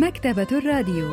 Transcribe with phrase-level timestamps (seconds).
[0.00, 1.08] مكتبة الراديو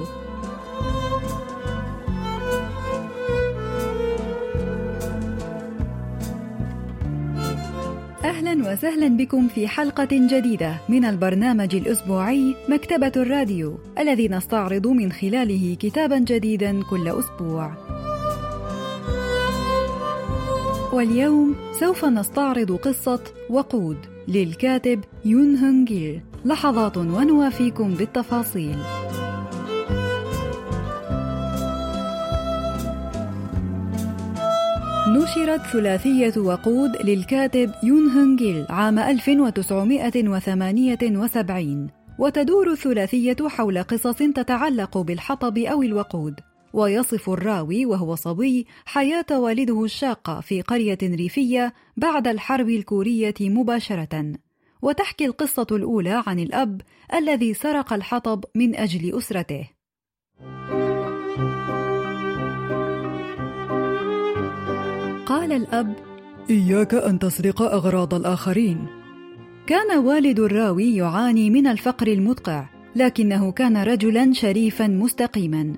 [8.23, 15.77] أهلا وسهلا بكم في حلقة جديدة من البرنامج الأسبوعي مكتبة الراديو الذي نستعرض من خلاله
[15.79, 17.73] كتابا جديدا كل أسبوع.
[20.93, 28.77] واليوم سوف نستعرض قصة وقود للكاتب يون هونجيل لحظات ونوافيكم بالتفاصيل.
[35.07, 41.87] نشرت ثلاثية وقود للكاتب يون هونجيل عام 1978
[42.19, 46.39] وتدور الثلاثية حول قصص تتعلق بالحطب أو الوقود
[46.73, 54.33] ويصف الراوي وهو صبي حياة والده الشاقة في قرية ريفية بعد الحرب الكورية مباشرة
[54.81, 56.81] وتحكي القصة الأولى عن الأب
[57.13, 59.69] الذي سرق الحطب من أجل أسرته
[65.25, 65.95] قال الأب:
[66.49, 68.87] إياك أن تسرق أغراض الآخرين.
[69.67, 75.73] كان والد الراوي يعاني من الفقر المدقع، لكنه كان رجلا شريفا مستقيما.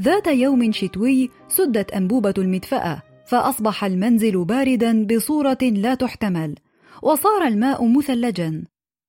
[0.00, 6.54] ذات يوم شتوي سدت أنبوبة المدفأة، فأصبح المنزل باردا بصورة لا تحتمل،
[7.02, 8.64] وصار الماء مثلجا.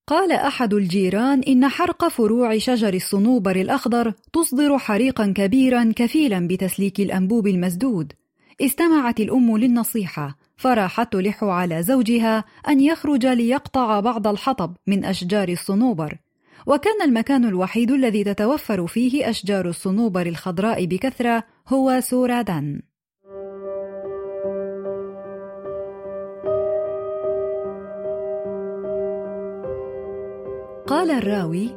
[0.08, 7.48] قال أحد الجيران إن حرق فروع شجر الصنوبر الأخضر تصدر حريقا كبيرا كفيلا بتسليك الأنبوب
[7.48, 8.14] المسدود.
[8.62, 16.18] استمعت الأم للنصيحة فراحت تلح على زوجها أن يخرج ليقطع بعض الحطب من أشجار الصنوبر
[16.68, 22.82] وكان المكان الوحيد الذي تتوفر فيه أشجار الصنوبر الخضراء بكثرة هو سورادان
[30.90, 31.70] قال الراوي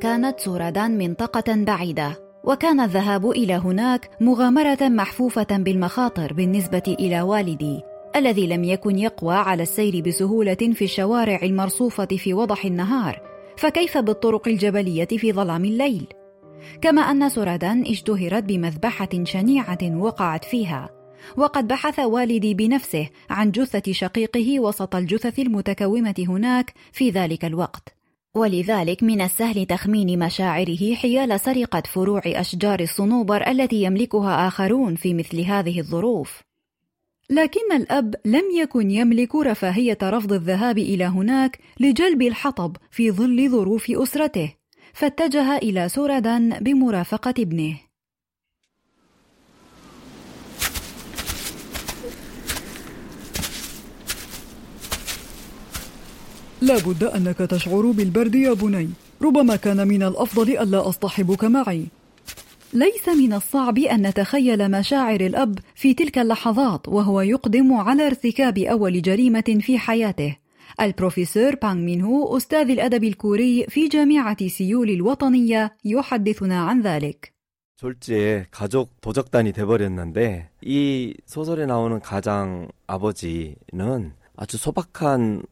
[0.00, 7.80] كانت سورادان منطقة بعيدة وكان الذهاب إلى هناك مغامرة محفوفة بالمخاطر بالنسبة إلى والدي
[8.16, 13.20] الذي لم يكن يقوى على السير بسهولة في الشوارع المرصوفة في وضح النهار
[13.56, 16.06] فكيف بالطرق الجبلية في ظلام الليل؟
[16.80, 20.90] كما أن سردان اشتهرت بمذبحة شنيعة وقعت فيها
[21.36, 27.97] وقد بحث والدي بنفسه عن جثة شقيقه وسط الجثث المتكومة هناك في ذلك الوقت.
[28.38, 35.40] ولذلك من السهل تخمين مشاعره حيال سرقة فروع أشجار الصنوبر التي يملكها آخرون في مثل
[35.40, 36.42] هذه الظروف.
[37.30, 43.90] لكن الأب لم يكن يملك رفاهية رفض الذهاب إلى هناك لجلب الحطب في ظل ظروف
[43.90, 44.52] أسرته،
[44.92, 47.87] فاتجه إلى سوردان بمرافقة ابنه.
[56.61, 58.89] لا بد أنك تشعر بالبرد يا بني
[59.21, 61.85] ربما كان من الأفضل ألا أصطحبك معي
[62.73, 69.01] ليس من الصعب أن نتخيل مشاعر الأب في تلك اللحظات وهو يقدم على ارتكاب أول
[69.01, 70.35] جريمة في حياته
[70.81, 77.33] البروفيسور بانغ مين هو أستاذ الأدب الكوري في جامعة سيول الوطنية يحدثنا عن ذلك
[77.83, 85.43] 졸지에 가족 도적단이 돼버렸는데 이 소설에 나오는 가장 아버지는 아주 소박한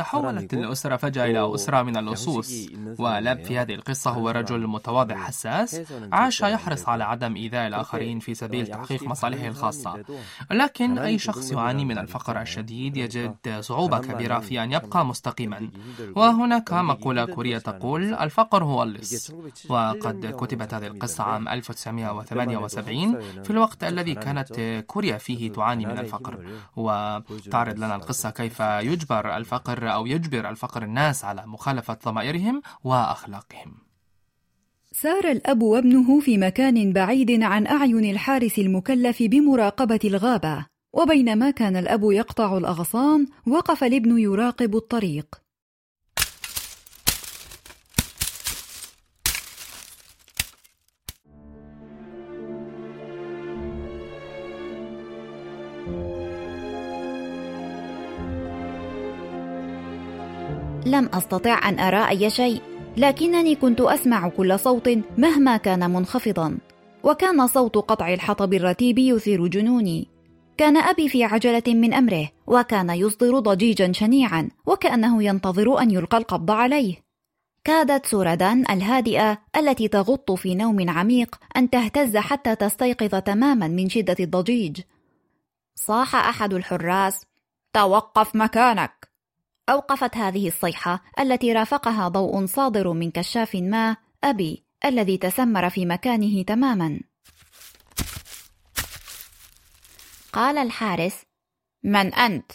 [0.00, 2.52] تحولت الأسرة فجأة إلى أسرة من اللصوص
[2.98, 5.80] ولاب في هذه القصة هو رجل متواضع حساس
[6.12, 10.04] عاش يحرص على عدم إيذاء الآخرين في سبيل تحقيق مصالحه الخاصة.
[10.50, 15.70] لكن أي شخص يعاني من الفقر الشديد يجد صعوبة كبيرة في أن يبقى مستقيما.
[16.16, 19.32] وهناك مقولة كورية تقول الفقر هو اللص.
[19.68, 26.44] وقد كتبت هذه القصة عام 1978 في الوقت الذي كانت كوريا فيه تعاني من الفقر.
[26.76, 33.74] وتعرض لنا القصة كيف يجبر الفقر أو يجبر الفقر الناس على مخالفة ضمائرهم وأخلاقهم.
[34.92, 42.02] سار الأب وابنه في مكان بعيد عن أعين الحارس المكلف بمراقبة الغابة وبينما كان الأب
[42.02, 45.49] يقطع الأغصان وقف الابن يراقب الطريق.
[61.00, 62.62] لم أستطع أن أرى أي شيء
[62.96, 64.88] لكنني كنت أسمع كل صوت
[65.18, 66.58] مهما كان منخفضا.
[67.02, 70.08] وكان صوت قطع الحطب الرتيب يثير جنوني.
[70.56, 76.50] كان أبي في عجلة من أمره وكان يصدر ضجيجا شنيعا وكأنه ينتظر أن يلقى القبض
[76.50, 76.94] عليه.
[77.64, 84.16] كادت سوردان الهادئة التي تغط في نوم عميق أن تهتز حتى تستيقظ تماما من شدة
[84.20, 84.80] الضجيج.
[85.74, 87.26] صاح أحد الحراس
[87.72, 89.09] توقف مكانك!
[89.70, 96.42] أوقفت هذه الصيحة التي رافقها ضوء صادر من كشاف ما أبي الذي تسمر في مكانه
[96.42, 97.00] تماما
[100.32, 101.22] قال الحارس
[101.82, 102.52] من أنت؟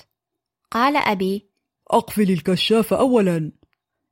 [0.72, 1.50] قال أبي
[1.88, 3.52] أقفل الكشاف أولا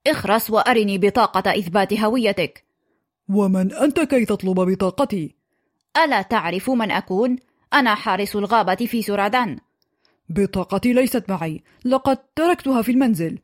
[0.08, 2.66] اخرس وأرني بطاقة إثبات هويتك
[3.30, 5.36] ومن أنت كي تطلب بطاقتي؟
[6.04, 7.36] ألا تعرف من أكون؟
[7.74, 9.60] أنا حارس الغابة في سورادان
[10.30, 11.64] بطاقتي ليست معي.
[11.86, 13.40] لقد تركتها في المنزل.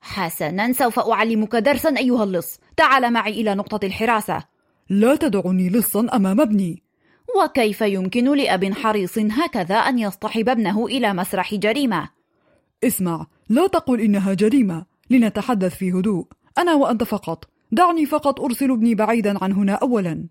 [0.00, 2.58] حسنا سوف أعلمك درسا أيها اللص.
[2.76, 4.44] تعال معي إلى نقطة الحراسة.
[4.90, 6.82] لا تدعني لصا أمام ابني.
[7.44, 12.08] وكيف يمكن لأب حريص هكذا أن يصطحب ابنه إلى مسرح جريمة؟
[12.84, 14.86] اسمع لا تقل إنها جريمة.
[15.10, 16.26] لنتحدث في هدوء.
[16.58, 17.44] أنا وأنت فقط.
[17.72, 20.28] دعني فقط أرسل ابني بعيدا عن هنا أولا.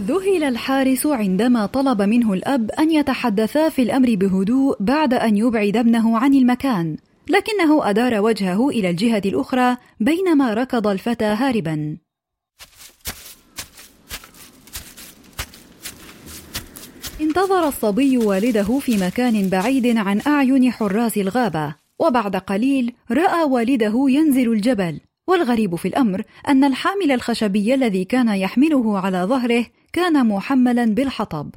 [0.00, 6.18] ذهل الحارس عندما طلب منه الأب أن يتحدثا في الأمر بهدوء بعد أن يبعد ابنه
[6.18, 6.96] عن المكان
[7.28, 11.96] لكنه أدار وجهه إلى الجهة الأخرى بينما ركض الفتى هاربا.
[17.20, 24.52] انتظر الصبي والده في مكان بعيد عن أعين حراس الغابة وبعد قليل رأى والده ينزل
[24.52, 25.00] الجبل.
[25.28, 31.50] والغريب في الأمر أن الحامل الخشبي الذي كان يحمله على ظهره كان محملا بالحطب.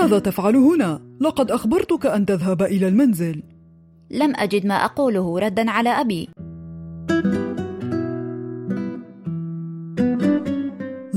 [0.00, 3.42] ماذا تفعل هنا؟ لقد أخبرتك أن تذهب إلى المنزل.
[4.10, 6.28] لم أجد ما أقوله ردا على أبي.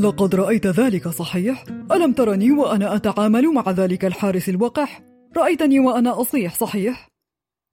[0.03, 5.01] لقد رأيت ذلك صحيح؟ ألم ترني وأنا أتعامل مع ذلك الحارس الوقح؟
[5.37, 7.07] رأيتني وأنا أصيح صحيح؟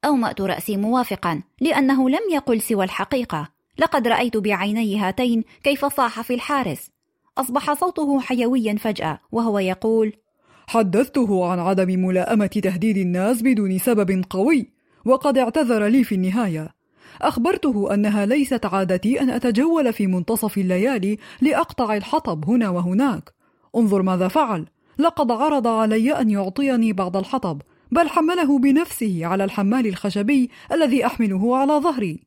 [0.04, 3.48] أومأت رأسي موافقا لأنه لم يقل سوى الحقيقة
[3.78, 6.90] لقد رأيت بعيني هاتين كيف صاح في الحارس
[7.38, 10.12] أصبح صوته حيويا فجأة وهو يقول
[10.66, 14.72] حدثته عن عدم ملائمة تهديد الناس بدون سبب قوي
[15.04, 16.68] وقد اعتذر لي في النهاية
[17.22, 23.34] أخبرته أنها ليست عادتي أن أتجول في منتصف الليالي لأقطع الحطب هنا وهناك.
[23.76, 24.66] انظر ماذا فعل.
[24.98, 27.62] لقد عرض علي أن يعطيني بعض الحطب
[27.92, 32.20] بل حمله بنفسه على الحمال الخشبي الذي أحمله على ظهري.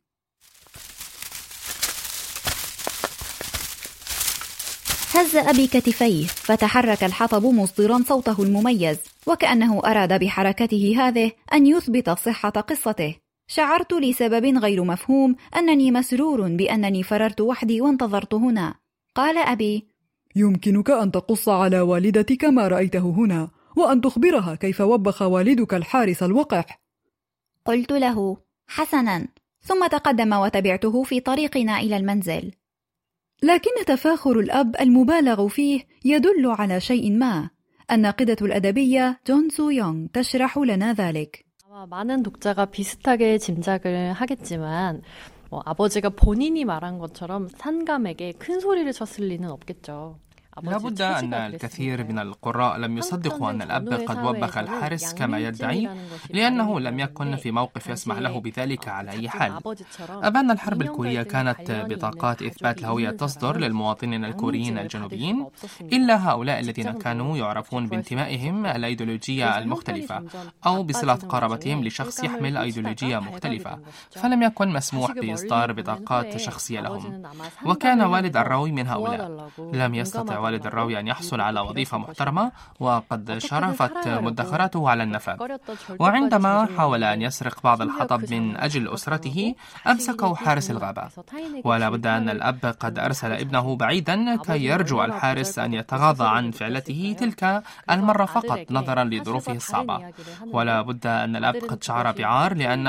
[5.16, 8.98] هز أبي كتفيه فتحرك الحطب مصدرا صوته المميز
[9.28, 13.23] وكأنه أراد بحركته هذه أن يثبت صحة قصته.
[13.48, 18.74] شعرت لسبب غير مفهوم أنني مسرور بأنني فررت وحدي وانتظرت هنا.
[19.16, 19.88] قال أبي
[20.36, 26.82] يمكنك أن تقص على والدتك ما رأيته هنا وأن تخبرها كيف وبخ والدك الحارس الوقح.
[27.66, 28.38] قلت له
[28.68, 29.28] حسنا.
[29.62, 32.52] ثم تقدم وتبعته في طريقنا إلى المنزل.
[33.44, 37.50] لكن تفاخر الأب المبالغ فيه يدل على شيء ما
[37.92, 41.46] الناقدة الأدبية جون سو يونغ تشرح لنا ذلك.
[41.90, 45.02] 많은 독자가 비슷하게 짐작을 하겠지만
[45.50, 50.20] 뭐 아버지가 본인이 말한 것처럼 산감에게 큰 소리를 쳤을 리는 없겠죠.
[50.62, 55.90] لابد أن الكثير من القراء لم يصدقوا أن الأب قد وبخ الحارس كما يدعي
[56.30, 59.60] لأنه لم يكن في موقف يسمح له بذلك على أي حال.
[60.10, 65.48] أبان الحرب الكورية كانت بطاقات إثبات الهوية تصدر للمواطنين الكوريين الجنوبيين.
[65.82, 70.24] إلا هؤلاء الذين كانوا يعرفون بانتمائهم الأيديولوجية المختلفة
[70.66, 73.80] أو بصلة قرابتهم لشخص يحمل أيديولوجية مختلفة.
[74.12, 77.24] فلم يكن مسموح بإصدار بطاقات شخصية لهم.
[77.66, 83.38] وكان والد الراوي من هؤلاء لم يستطع والد الراوي أن يحصل على وظيفة محترمة وقد
[83.38, 85.38] شرفت مدخراته على النفاذ.
[86.00, 89.56] وعندما حاول أن يسرق بعض الحطب من أجل أسرته
[89.88, 91.08] أمسكه حارس الغابة.
[91.64, 97.16] ولا بد أن الأب قد أرسل ابنه بعيدا كي يرجو الحارس أن يتغاضى عن فعلته
[97.20, 100.12] تلك المرة فقط نظرا لظروفه الصعبة.
[100.52, 102.86] ولا بد أن الأب قد شعر بعار لأن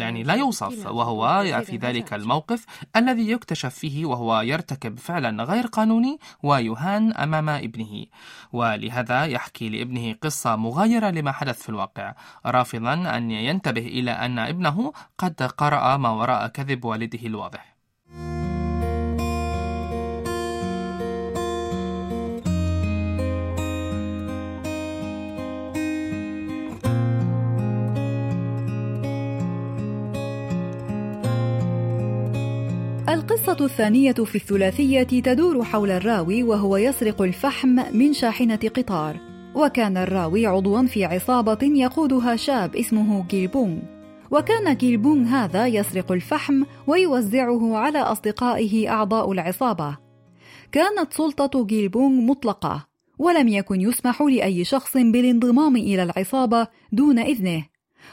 [0.00, 2.66] يعني لا يوصف وهو في ذلك الموقف
[2.96, 8.06] الذي يكتشف فيه وهو يرتكب فعلا غير قانوني ويهاجم يوهان أمام ابنه
[8.52, 12.14] ولهذا يحكي لابنه قصة مغايرة لما حدث في الواقع
[12.46, 17.75] رافضا أن ينتبه إلى أن ابنه قد قرأ ما وراء كذب والده الواضح.
[33.48, 39.20] القصة الثانية في الثلاثية تدور حول الراوي وهو يسرق الفحم من شاحنة قطار.
[39.54, 43.78] وكان الراوي عضوا في عصابة يقودها شاب اسمه جيلبونغ
[44.30, 49.96] وكان جيلبونغ هذا يسرق الفحم ويوزعه على أصدقائه أعضاء العصابة.
[50.72, 52.86] كانت سلطة جيلبونغ مطلقة
[53.18, 57.64] ولم يكن يسمح لأي شخص بالانضمام إلى العصابة دون إذنه.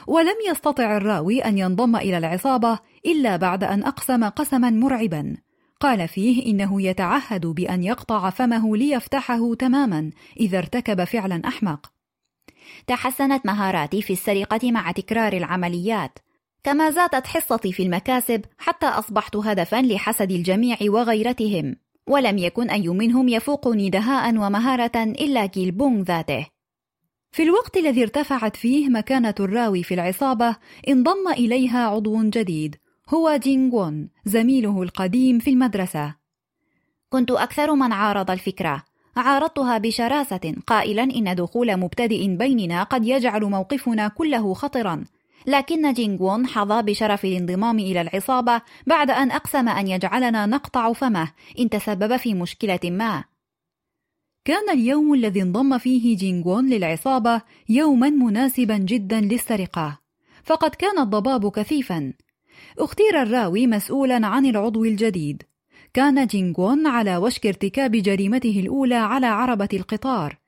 [0.06, 5.36] ولم يستطع الراوي أن ينضم إلى العصابة إلا بعد أن أقسم قسما مرعبا.
[5.80, 11.92] قال فيه إنه يتعهد بأن يقطع فمه ليفتحه تماما إذا ارتكب فعلا أحمق.
[12.86, 16.18] تحسنت مهاراتي في السرقة مع تكرار العمليات.
[16.64, 21.76] كما زادت حصتي في المكاسب حتى أصبحت هدفا لحسد الجميع وغيرتهم.
[22.06, 26.46] ولم يكن أي منهم يفوقني دهاء ومهارة إلا كيلبونغ ذاته.
[27.32, 30.56] في الوقت الذي ارتفعت فيه مكانة الراوي في العصابة
[30.88, 32.76] انضم إليها عضو جديد.
[33.08, 36.14] هو جينغون زميله القديم في المدرسة.
[37.08, 38.84] كنت أكثر من عارض الفكرة.
[39.16, 45.04] عارضتها بشراسة قائلا إن دخول مبتدئ بيننا قد يجعل موقفنا كله خطرا.
[45.46, 51.70] لكن جينغون حظى بشرف الانضمام إلى العصابة بعد أن أقسم أن يجعلنا نقطع فمه إن
[51.70, 53.24] تسبب في مشكلة ما.
[54.44, 59.98] كان اليوم الذي انضم فيه جينغون للعصابة يوما مناسبا جدا للسرقة.
[60.44, 62.12] فقد كان الضباب كثيفا.
[62.78, 65.42] اختير الراوي مسؤولا عن العضو الجديد.
[65.94, 70.38] كان جينغون على وشك ارتكاب جريمته الأولى على عربة القطار.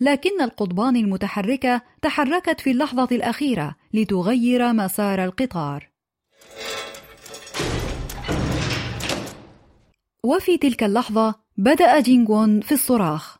[0.00, 5.88] لكن القضبان المتحركة تحركت في اللحظة الأخيرة لتغير مسار القطار.
[10.24, 13.36] وفي تلك اللحظة بدأ جينغون في الصراخ.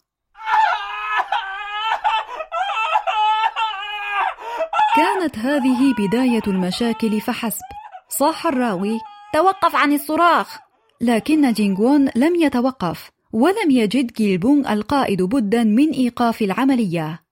[4.97, 7.86] كانت هذه بداية المشاكل فحسب.
[8.19, 9.01] صاح الراوي
[9.35, 10.59] توقف عن الصراخ.
[11.01, 17.23] لكن جينغون لم يتوقف ولم يجد جيلبونغ القائد بدا من إيقاف العملية.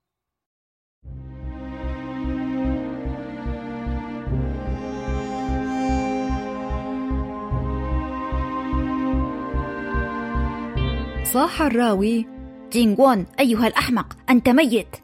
[11.25, 12.27] صاح الراوي
[12.73, 14.97] جينغون أيها الأحمق أنت ميت!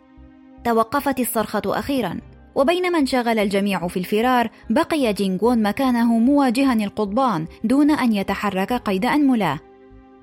[0.65, 2.30] توقفت الصرخة أخيرا.
[2.61, 9.61] وبينما انشغل الجميع في الفرار بقي جينغون مكانه مواجها القضبان دون أن يتحرك قيد أنملة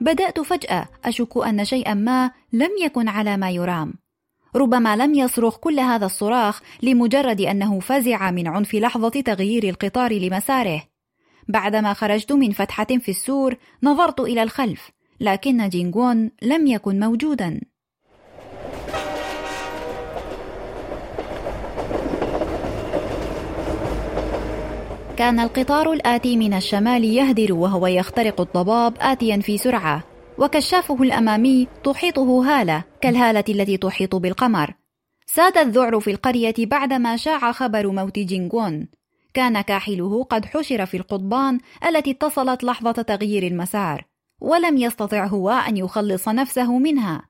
[0.01, 3.93] بدأت فجأة أشك أن شيئا ما لم يكن على ما يرام.
[4.55, 10.83] ربما لم يصرخ كل هذا الصراخ لمجرد أنه فزع من عنف لحظة تغيير القطار لمساره.
[11.47, 17.61] بعدما خرجت من فتحة في السور نظرت إلى الخلف لكن جينغون لم يكن موجودا.
[25.17, 30.03] كان القطار الآتي من الشمال يهدر وهو يخترق الضباب آتيا في سرعة
[30.37, 34.73] وكشافه الأمامي تحيطه هالة كالهالة التي تحيط بالقمر.
[35.25, 38.87] ساد الذعر في القرية بعدما شاع خبر موت جينغون
[39.33, 44.05] كان كاحله قد حشر في القضبان التي اتصلت لحظة تغيير المسار
[44.41, 47.21] ولم يستطع هو أن يخلص نفسه منها.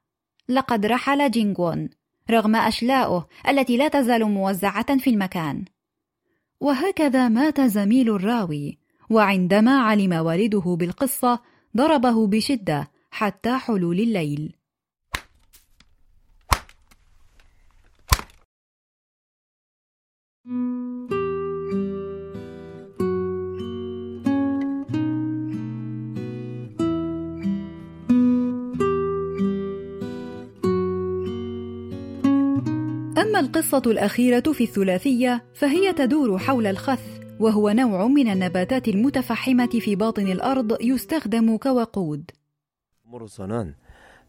[0.50, 1.90] لقد رحل جينغون
[2.32, 5.66] رغم أشلاؤه التي لا تزال موزعة في المكان.
[6.60, 8.78] وهكذا مات زميل الراوي
[9.10, 11.40] وعندما علم والده بالقصة
[11.78, 14.56] ضربه بشدة حتى حلول الليل.
[33.27, 39.97] أما القصة الأخيرة في الثلاثية فهي تدور حول الخث وهو نوع من النباتات المتفحمة في
[39.97, 42.31] باطن الأرض يستخدم كوقود.
[43.15, 43.75] 으로서는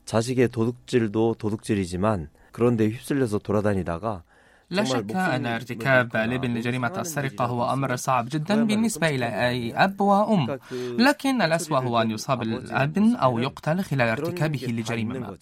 [0.05, 4.23] 자식의 도둑질도 도둑질이지만 그런데 휩쓸려서 돌아다니다가
[4.70, 10.00] لا شك أن ارتكاب الابن لجريمة السرقة هو أمر صعب جدا بالنسبة إلى أي أب
[10.00, 10.58] وأم.
[10.98, 15.36] لكن الأسوأ هو أن يصاب الابن أو يقتل خلال ارتكابه لجريمة ما.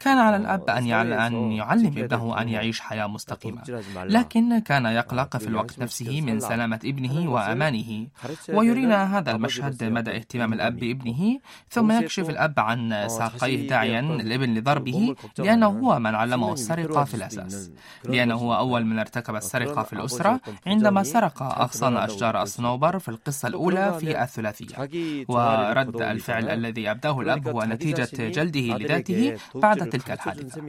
[0.00, 3.62] كان على الأب أن يعلم ابنه أن يعيش حياة مستقيمة.
[4.04, 8.06] لكن كان يقلق في الوقت نفسه من سلامة ابنه وأمانه.
[8.48, 15.14] ويرينا هذا المشهد مدى اهتمام الأب بابنه ثم يكشف الأب عن ساقيه داعيا الابن لضربه
[15.38, 17.70] لأنه هو من علمه السرقة في الأساس.
[18.04, 23.08] لأنه هو أول أول من ارتكب السرقة في الأسرة عندما سرق أغصان أشجار الصنوبر في
[23.08, 24.88] القصة الأولى في الثلاثية.
[25.28, 30.62] ورد الفعل الذي أبداه الأب هو نتيجة جلده لذاته بعد تلك الحادثة.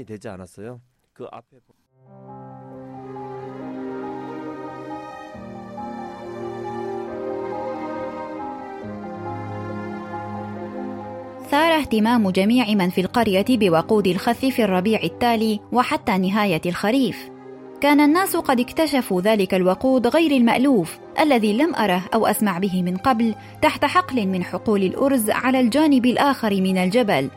[11.51, 17.40] ثار اهتمام جميع من في القرية بوقود الخث في الربيع التالي وحتى نهاية الخريف.
[17.81, 22.97] كان الناس قد اكتشفوا ذلك الوقود غير المألوف الذي لم أره أو أسمع به من
[22.97, 27.29] قبل تحت حقل من حقول الأرز على الجانب الآخر من الجبل.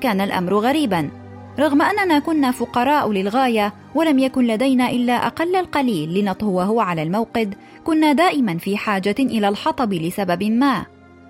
[0.00, 1.10] كان الأمر غريبا،
[1.58, 8.12] رغم أننا كنا فقراء للغاية ولم يكن لدينا إلا أقل القليل لنطهوه على الموقد كنا
[8.12, 10.86] دائما في حاجة إلى الحطب لسبب ما.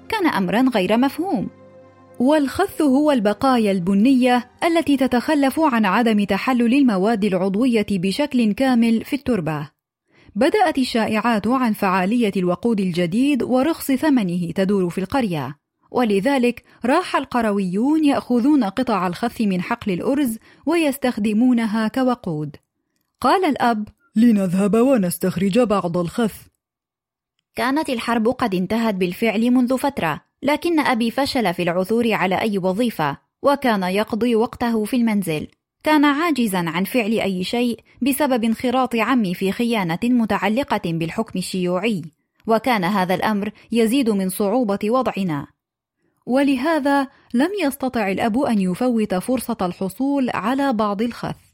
[0.09, 1.49] كان أمرا غير مفهوم.
[2.19, 9.71] والخث هو البقايا البنية التي تتخلف عن عدم تحلل المواد العضوية بشكل كامل في التربة.
[10.35, 15.59] بدأت الشائعات عن فعالية الوقود الجديد ورخص ثمنه تدور في القرية،
[15.91, 22.57] ولذلك راح القرويون يأخذون قطع الخث من حقل الأرز ويستخدمونها كوقود.
[23.21, 26.37] قال الأب: لنذهب ونستخرج بعض الخث.
[27.57, 33.17] كانت الحرب قد انتهت بالفعل منذ فترة، لكن أبي فشل في العثور على أي وظيفة،
[33.43, 35.47] وكان يقضي وقته في المنزل.
[35.85, 42.03] كان عاجزا عن فعل أي شيء بسبب انخراط عمي في خيانة متعلقة بالحكم الشيوعي،
[42.47, 45.47] وكان هذا الأمر يزيد من صعوبة وضعنا.
[46.27, 51.46] ولهذا لم يستطع الأب أن يفوت فرصة الحصول على بعض الخث.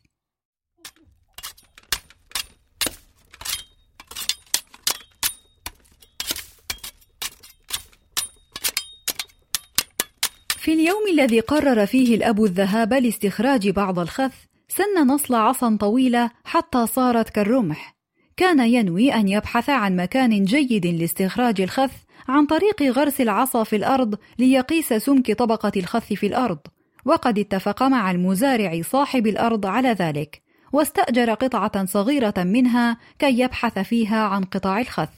[10.63, 14.35] في اليوم الذي قرر فيه الأب الذهاب لاستخراج بعض الخث
[14.69, 17.97] سن نصل عصا طويلة حتى صارت كالرمح.
[18.37, 21.93] كان ينوي أن يبحث عن مكان جيد لاستخراج الخث
[22.29, 26.59] عن طريق غرس العصا في الأرض ليقيس سمك طبقة الخث في الأرض.
[27.05, 30.43] وقد اتفق مع المزارع صاحب الأرض على ذلك
[30.73, 35.11] واستأجر قطعة صغيرة منها كي يبحث فيها عن قطع الخث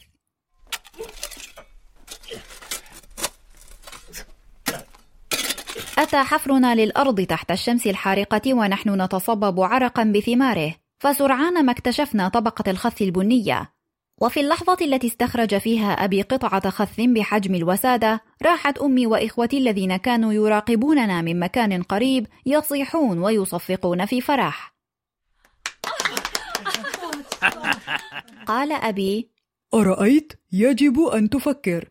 [5.97, 13.01] أتى حفرنا للأرض تحت الشمس الحارقة ونحن نتصبب عرقا بثماره فسرعان ما اكتشفنا طبقة الخث
[13.01, 13.71] البنية.
[14.21, 20.33] وفي اللحظة التي استخرج فيها أبي قطعة خث بحجم الوسادة راحت أمي وإخوتي الذين كانوا
[20.33, 24.75] يراقبوننا من مكان قريب يصيحون ويصفقون في فرح.
[28.45, 29.29] قال أبي
[29.73, 31.89] أرأيت؟ يجب أن تفكر.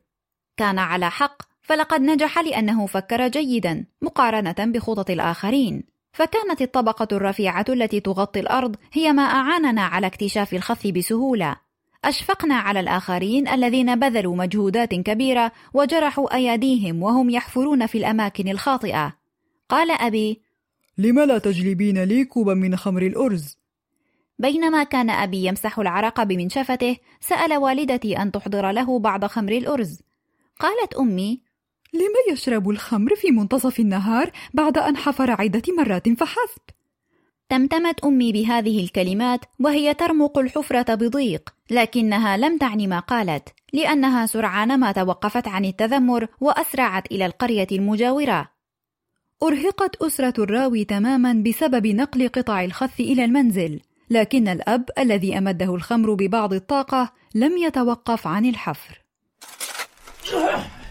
[0.56, 1.53] كان على حق.
[1.64, 5.84] فلقد نجح لأنه فكر جيدا مقارنة بخطط الآخرين.
[6.12, 11.56] فكانت الطبقة الرفيعة التي تغطي الأرض هي ما أعاننا على اكتشاف الخث بسهولة.
[12.04, 19.16] أشفقنا على الآخرين الذين بذلوا مجهودات كبيرة وجرحوا أيديهم وهم يحفرون في الأماكن الخاطئة.
[19.68, 20.40] قال أبي
[20.98, 23.58] لم لا تجلبين لي كوبا من خمر الأرز؟
[24.38, 30.02] بينما كان أبي يمسح العرق بمنشفته سأل والدتي أن تحضر له بعض خمر الأرز.
[30.60, 31.40] قالت أمي
[31.94, 36.62] لم يشرب الخمر في منتصف النهار بعد أن حفر عدة مرات فحسب؟
[37.48, 44.80] تمتمت أمي بهذه الكلمات وهي ترمق الحفرة بضيق، لكنها لم تعني ما قالت، لأنها سرعان
[44.80, 48.50] ما توقفت عن التذمر وأسرعت إلى القرية المجاورة.
[49.42, 53.80] أرهقت أسرة الراوي تماما بسبب نقل قطع الخث إلى المنزل،
[54.10, 59.04] لكن الأب الذي أمده الخمر ببعض الطاقة لم يتوقف عن الحفر.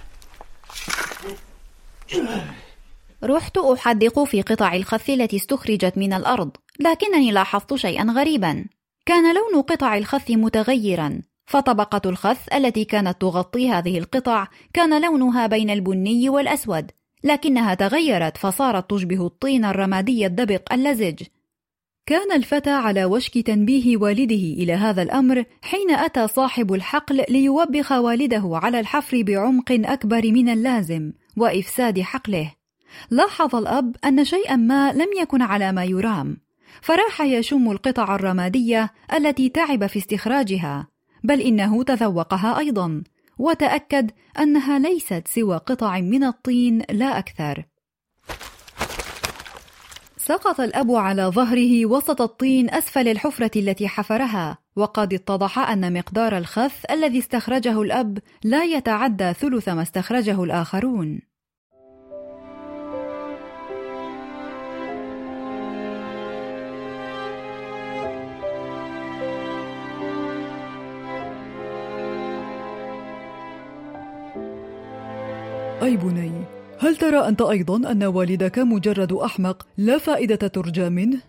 [3.23, 8.65] رحت أحدق في قطع الخث التي استخرجت من الأرض، لكنني لاحظت شيئا غريبا.
[9.05, 15.69] كان لون قطع الخث متغيرا، فطبقة الخث التي كانت تغطي هذه القطع كان لونها بين
[15.69, 16.91] البني والأسود،
[17.23, 21.23] لكنها تغيرت فصارت تشبه الطين الرمادي الدبق اللزج.
[22.05, 28.59] كان الفتى على وشك تنبيه والده إلى هذا الأمر حين أتى صاحب الحقل ليوبخ والده
[28.63, 32.51] على الحفر بعمق أكبر من اللازم وإفساد حقله.
[33.11, 36.37] لاحظ الأب أن شيئا ما لم يكن على ما يرام،
[36.81, 40.87] فراح يشم القطع الرمادية التي تعب في استخراجها،
[41.23, 43.03] بل إنه تذوقها أيضا،
[43.37, 47.65] وتأكد أنها ليست سوى قطع من الطين لا أكثر.
[50.25, 56.91] سقط الأب على ظهره وسط الطين أسفل الحفرة التي حفرها، وقد اتضح أن مقدار الخث
[56.91, 61.19] الذي استخرجه الأب لا يتعدى ثلث ما استخرجه الآخرون.
[75.83, 76.42] أي بني
[76.83, 81.21] هل ترى أنت أيضا أن والدك مجرد أحمق لا فائدة ترجى منه؟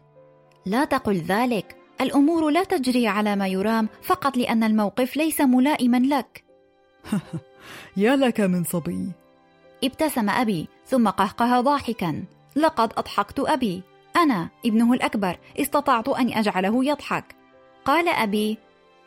[0.67, 1.77] لا تقل ذلك.
[2.01, 6.45] الأمور لا تجري على ما يرام فقط لأن الموقف ليس ملائما لك.
[7.97, 9.13] يا لك من صبي.
[9.85, 12.25] ابتسم أبي ثم قهقه ضاحكا.
[12.57, 13.83] لقد أضحكت أبي.
[14.17, 17.25] أنا ابنه الأكبر استطعت أن أجعله يضحك.
[17.85, 18.59] قال أبي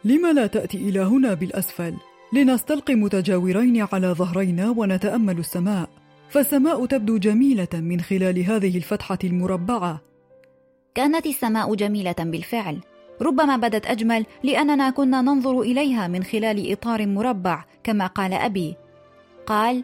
[0.03, 1.93] لم لا تأتي إلى هنا بالأسفل؟
[2.33, 5.96] لنستلقي متجاورين على ظهرينا ونتأمل السماء.
[6.29, 10.01] فالسماء تبدو جميلة من خلال هذه الفتحة المربعة.
[10.95, 12.79] كانت السماء جميلة بالفعل.
[13.21, 18.75] ربما بدت أجمل لأننا كنا ننظر إليها من خلال إطار مربع كما قال أبي.
[19.45, 19.83] قال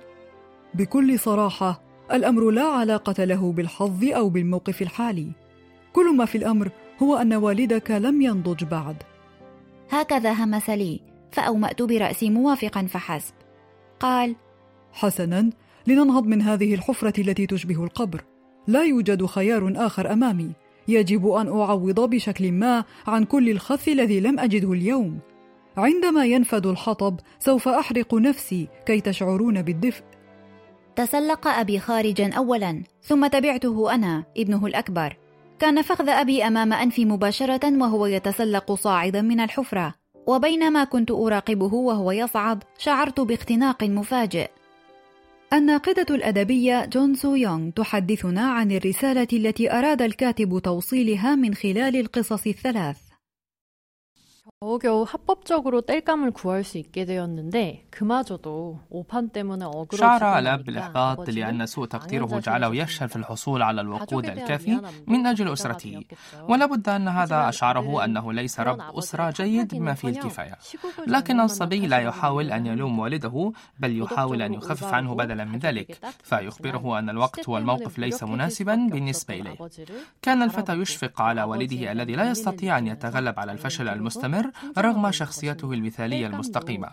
[0.73, 5.31] بكل صراحة الأمر لا علاقة له بالحظ أو بالموقف الحالي.
[5.93, 6.69] كل ما في الأمر
[7.03, 9.03] هو أن والدك لم ينضج بعد.
[9.89, 10.99] هكذا همس لي
[11.31, 13.33] فأومأت برأسي موافقا فحسب.
[13.99, 14.35] قال
[14.93, 15.49] حسنا
[15.87, 18.23] لننهض من هذه الحفرة التي تشبه القبر.
[18.67, 20.51] لا يوجد خيار آخر أمامي.
[20.87, 25.19] يجب أن أعوض بشكل ما عن كل الخث الذي لم أجده اليوم.
[25.77, 30.03] عندما ينفد الحطب سوف أحرق نفسي كي تشعرون بالدفء.
[30.95, 35.17] تسلق أبي خارجا اولا ثم تبعته أنا ابنه الأكبر.
[35.59, 39.93] كان فخذ أبي أمام أنفي مباشرة وهو يتسلق صاعدا من الحفرة.
[40.27, 44.49] وبينما كنت أراقبه وهو يصعد شعرت باختناق مفاجئ.
[45.53, 52.47] الناقدة الأدبية جون سو يونغ تحدثنا عن الرسالة التي أراد الكاتب توصيلها من خلال القصص
[52.47, 52.97] الثلاث.
[54.62, 61.86] 겨우겨우 합법적으로 땔감을 구할 수 있게 되었는데 그마저도 오판 때문에 شعر الأب بالإحباط لأن سوء
[61.86, 66.04] تقديره جعله يفشل في الحصول على الوقود الكافي من أجل أسرته
[66.48, 70.58] ولا بد أن هذا أشعره أنه ليس رب أسرة جيد بما فيه الكفاية
[71.06, 75.98] لكن الصبي لا يحاول أن يلوم والده بل يحاول أن يخفف عنه بدلا من ذلك
[76.22, 79.56] فيخبره أن الوقت والموقف ليس مناسبا بالنسبة إليه
[80.22, 85.73] كان الفتى يشفق على والده الذي لا يستطيع أن يتغلب على الفشل المستمر رغم شخصيته
[85.73, 86.89] المثالية المستقيمة.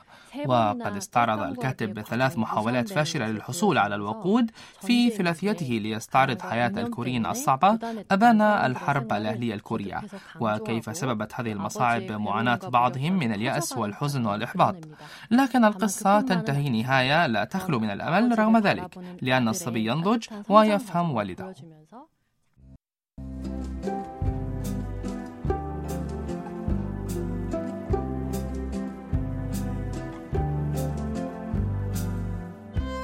[0.47, 7.79] وقد استعرض الكاتب ثلاث محاولات فاشلة للحصول على الوقود في ثلاثيته ليستعرض حياة الكوريين الصعبة
[8.11, 10.03] أبان الحرب الأهلية الكورية.
[10.41, 14.77] وكيف سببت هذه المصاعب معاناة بعضهم من اليأس والحزن والإحباط.
[15.31, 21.55] لكن القصة تنتهي نهاية لا تخلو من الأمل رغم ذلك لأن الصبي ينضج ويفهم والده.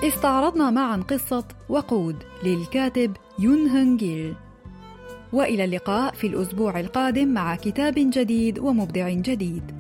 [0.07, 4.35] استعرضنا معا قصة وقود للكاتب يون هنجيل
[5.33, 9.76] وإلى اللقاء في الأسبوع القادم مع كتاب جديد ومبدع جديد.